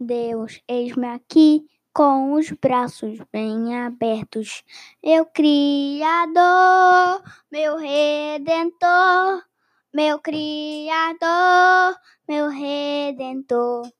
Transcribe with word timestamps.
Deus, 0.00 0.62
eis-me 0.68 1.08
aqui 1.08 1.66
com 1.92 2.34
os 2.34 2.52
braços 2.52 3.18
bem 3.32 3.76
abertos. 3.76 4.62
Meu 5.02 5.26
Criador, 5.26 7.20
meu 7.50 7.76
Redentor, 7.76 9.42
meu 9.92 10.20
Criador, 10.20 11.96
meu 12.28 12.48
Redentor. 12.48 13.90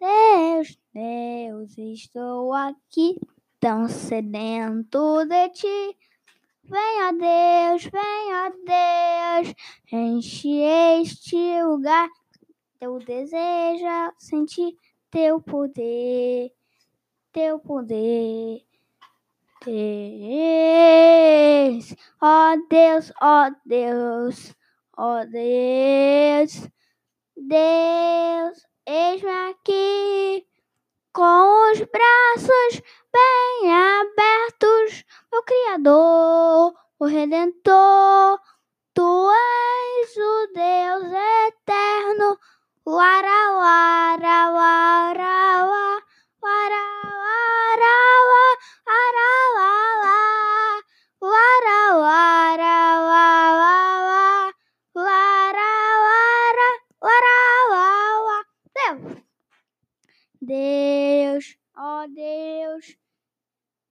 Deus, 0.00 0.78
Deus, 0.94 1.76
estou 1.76 2.54
aqui 2.54 3.20
tão 3.60 3.86
sedento 3.86 5.26
de 5.26 5.48
ti. 5.50 5.97
Venha 6.68 7.12
Deus, 7.12 7.84
venha 7.84 8.52
Deus, 8.66 9.54
enche 9.90 10.60
este 11.00 11.62
lugar. 11.62 12.10
Eu 12.78 12.98
desejo 12.98 14.12
sentir 14.18 14.76
teu 15.10 15.40
poder, 15.40 16.52
teu 17.32 17.58
poder. 17.58 18.62
Deus, 19.64 19.74
ó 22.20 22.54
Deus, 22.68 23.12
ó 23.20 23.50
Deus, 23.64 24.54
ó 24.96 25.24
Deus, 25.24 26.68
Deus, 27.34 28.66
eis-me 28.86 29.30
aqui 29.50 30.46
com 31.14 31.72
os 31.72 31.78
braços 31.80 32.82
bem 33.12 33.72
abertos, 33.72 34.57
meu 35.32 35.42
Criador, 35.42 36.74
o 36.98 37.06
Redentor. 37.06 38.40
Tu 38.94 39.30
és 39.30 40.16
o 40.16 40.46
Deus 40.54 41.04
eterno, 41.46 42.38
wara, 42.84 43.40
wara, 43.60 44.38
wara, 44.58 45.38
wara, 45.62 46.02
wara, 46.42 46.84
wara, 47.22 47.96
wara, 48.30 49.18
wara, 49.18 50.08
wara, 52.70 53.38
wara, 54.94 55.38
wara, 56.04 56.68
wara, 57.00 57.36
wara, 57.70 59.24
Deus, 60.40 61.58
ó 61.76 62.06
Deus, 62.08 62.96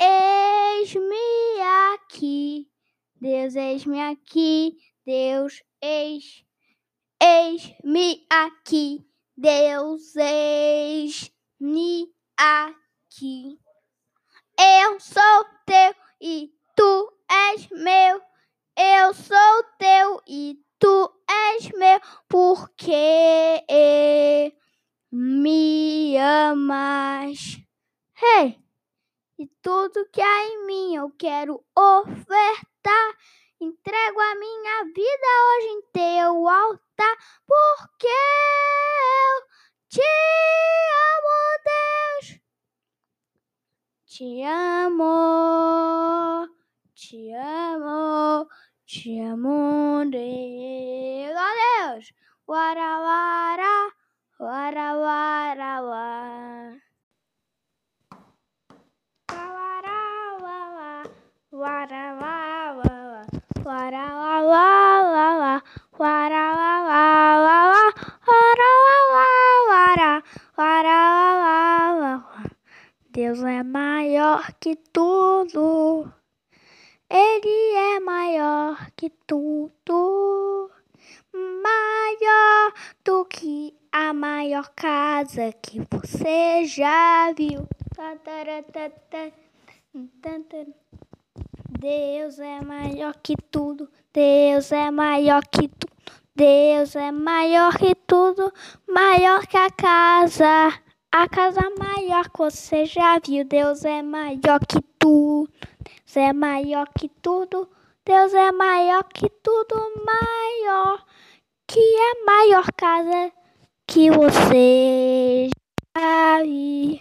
eis-me 0.00 1.60
aqui. 1.92 2.68
Deus, 3.20 3.54
eis-me 3.56 4.00
aqui. 4.00 4.76
Deus, 5.04 5.62
eis, 5.80 6.44
eis-me 7.22 8.26
aqui. 8.30 9.06
Deus, 9.36 10.16
eis-me 10.16 12.08
aqui. 12.36 13.58
Eu 14.58 14.98
sou 15.00 15.44
teu 15.66 15.94
e 16.20 16.50
tu 16.74 17.12
és 17.28 17.68
meu. 17.70 18.20
Eu 18.76 19.14
sou 19.14 19.45
E 29.38 29.46
tudo 29.60 30.08
que 30.10 30.22
há 30.22 30.46
em 30.46 30.66
mim 30.66 30.96
eu 30.96 31.10
quero 31.10 31.62
ofertar. 31.76 33.14
Entrego 33.60 34.18
a 34.20 34.34
minha 34.34 34.84
vida 34.84 35.26
hoje 35.48 35.66
em 35.68 35.82
teu 35.92 36.48
altar, 36.48 37.16
porque 37.46 38.06
eu 38.06 39.42
te 39.88 40.00
amo, 41.12 41.58
Deus. 41.66 42.40
Te 44.06 44.42
amo, 44.44 46.48
te 46.94 47.32
amo, 47.34 48.48
te 48.86 49.20
amo, 49.20 50.04
Deus. 50.10 51.36
Ó 51.36 51.92
Deus. 51.92 52.12
Wara, 52.46 53.00
wara, 53.00 53.92
wara, 54.40 54.94
wara. 54.94 56.35
Deus 73.08 73.42
é 73.42 73.62
maior 73.62 74.52
que 74.60 74.76
tudo. 74.92 76.12
Ele 77.08 77.74
é 77.94 78.00
maior 78.00 78.90
que 78.94 79.08
tudo. 79.26 80.70
Maior 81.32 82.74
do 83.02 83.24
que 83.24 83.74
a 83.90 84.12
maior 84.12 84.68
casa 84.76 85.50
que 85.62 85.80
você 85.90 86.66
já 86.66 87.32
viu. 87.32 87.66
Deus 91.78 92.38
é 92.38 92.60
maior 92.62 93.14
que 93.22 93.34
tudo. 93.50 93.88
Deus 94.12 94.72
é 94.72 94.90
maior 94.90 95.42
que 95.46 95.68
tudo. 95.68 95.92
Deus 96.34 96.96
é 96.96 97.12
maior 97.12 97.76
que 97.76 97.94
tudo. 98.06 98.52
Maior 98.88 99.46
que 99.46 99.56
a 99.56 99.70
casa. 99.70 100.72
A 101.12 101.28
casa 101.28 101.60
maior 101.78 102.30
que 102.30 102.38
você 102.38 102.86
já 102.86 103.18
viu. 103.18 103.44
Deus 103.44 103.84
é 103.84 104.02
maior 104.02 104.60
que 104.66 104.80
tudo. 104.98 105.50
Deus 105.84 106.16
é 106.16 106.32
maior 106.32 106.88
que 106.98 107.08
tudo. 107.20 107.68
Deus 108.04 108.32
é 108.32 108.52
maior 108.52 109.04
que 109.04 109.28
tudo. 109.28 109.74
Maior 110.04 111.04
que 111.66 111.80
a 111.80 112.24
maior 112.24 112.72
casa 112.72 113.32
que 113.86 114.10
você 114.10 115.50
já 115.96 116.42
viu. 116.42 117.00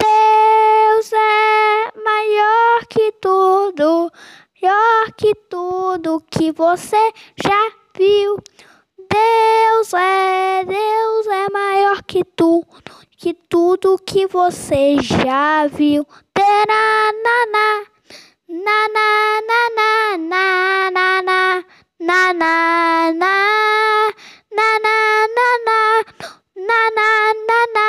Deus 0.00 1.12
é 1.12 1.77
maior 2.04 2.86
que 2.88 3.12
tudo, 3.20 4.10
maior 4.62 5.12
que 5.16 5.34
tudo 5.48 6.22
que 6.30 6.52
você 6.52 7.12
já 7.42 7.72
viu. 7.96 8.38
Deus 9.10 9.94
é, 9.94 10.64
Deus 10.64 11.26
é 11.26 11.50
maior 11.50 12.02
que 12.02 12.24
tudo, 12.24 12.66
que 13.16 13.34
tudo 13.34 13.98
que 14.04 14.26
você 14.26 14.96
já 15.00 15.66
viu. 15.66 16.06
Na 16.36 16.76
na 17.24 17.46
na 17.52 17.86
na 18.48 18.88
na 18.88 19.40
na 19.40 19.60
na 19.78 20.16
na 20.18 20.90
na 20.90 21.30
na 21.30 21.62
na 22.00 22.32
na 22.32 23.10
na 23.12 23.38
na 24.50 24.68
na 24.68 25.48
na 25.66 25.94
na 26.56 26.90
na 26.90 27.34
na 27.46 27.66
na 27.74 27.87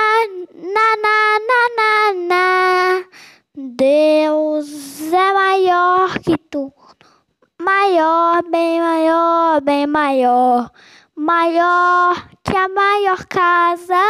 maior 8.00 8.44
bem 8.50 8.80
maior 8.80 9.62
bem 9.62 9.86
maior. 9.86 10.72
Maior 11.16 12.30
que 12.46 12.56
a 12.56 12.70
maior 12.70 13.26
casa 13.26 14.02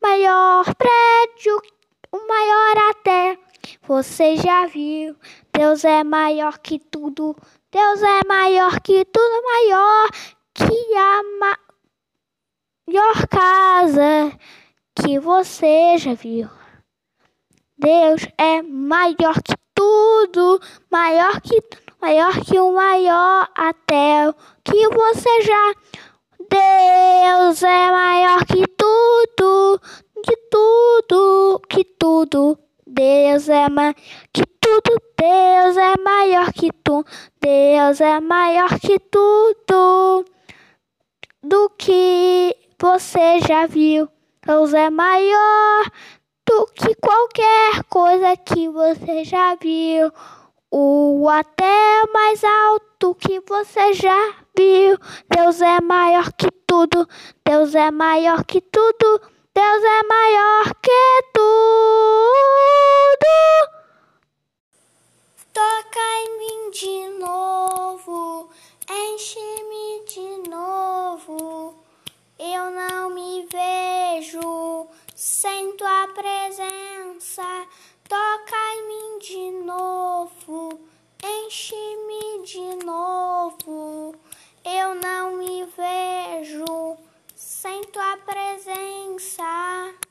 maior 0.00 0.64
prédio 0.76 1.60
o 2.12 2.28
maior 2.28 2.90
até. 2.90 3.36
Você 3.82 4.36
já 4.36 4.66
viu 4.66 5.16
Deus 5.52 5.84
é 5.84 6.04
maior 6.04 6.58
que 6.58 6.78
tudo. 6.78 7.34
Deus 7.72 8.00
é 8.00 8.20
maior 8.28 8.80
que 8.80 9.04
tudo 9.04 9.42
maior 9.42 10.08
que 10.54 10.96
a 10.96 11.22
maior 12.86 13.26
casa 13.26 14.38
que 14.94 15.18
você 15.18 15.98
já 15.98 16.14
viu. 16.14 16.48
Deus 17.76 18.22
é 18.38 18.62
maior 18.62 19.42
que 19.42 19.56
tudo, 19.74 20.60
maior 20.88 21.40
que 21.40 21.60
maior 22.06 22.40
que 22.44 22.56
o 22.60 22.72
maior 22.72 23.48
até 23.52 24.32
que 24.62 24.88
você 24.90 25.42
já. 25.42 25.74
Deus 26.48 27.60
é 27.64 27.90
maior 27.90 28.44
que 28.46 28.64
tudo, 28.68 29.80
que 30.24 30.36
tudo, 30.48 31.60
que 31.68 31.84
tudo. 31.84 32.58
Deus 32.86 33.48
é 33.48 33.68
maior 33.68 33.94
que 34.32 34.46
tudo, 34.60 35.02
Deus 35.18 35.76
é 35.76 35.94
maior 36.00 36.52
que 36.52 36.70
tudo, 36.84 37.04
Deus 37.40 38.00
é 38.00 38.20
maior 38.20 38.78
que 38.78 39.00
tudo 39.00 40.24
do 41.42 41.70
que 41.76 42.56
você 42.80 43.40
já 43.40 43.66
viu. 43.66 44.08
Deus 44.46 44.72
é 44.72 44.88
maior 44.90 45.90
do 46.46 46.66
que 46.66 46.94
qualquer 46.94 47.82
coisa 47.90 48.36
que 48.36 48.68
você 48.68 49.24
já 49.24 49.56
viu 49.56 50.12
o 50.78 51.26
até 51.30 51.64
é 51.64 52.06
mais 52.12 52.44
alto 52.44 53.14
que 53.14 53.40
você 53.48 53.94
já 53.94 54.34
viu. 54.54 54.98
Deus 55.34 55.62
é 55.62 55.80
maior 55.80 56.30
que 56.32 56.50
tudo, 56.66 57.08
Deus 57.42 57.74
é 57.74 57.90
maior 57.90 58.44
que 58.44 58.60
tudo, 58.60 59.20
Deus 59.54 59.84
é 59.84 60.02
maior 60.06 60.74
que 60.82 61.22
tudo. 61.32 61.46
Toca 65.54 65.98
em 65.98 66.38
mim 66.40 66.70
de 66.70 67.08
novo. 67.20 68.50